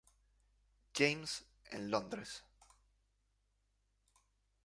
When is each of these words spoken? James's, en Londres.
James's, 0.95 1.45
en 1.69 1.91
Londres. 1.91 2.43